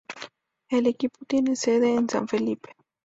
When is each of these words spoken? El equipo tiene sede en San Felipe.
El 0.71 0.87
equipo 0.87 1.19
tiene 1.27 1.55
sede 1.55 1.93
en 1.93 2.09
San 2.09 2.27
Felipe. 2.27 2.73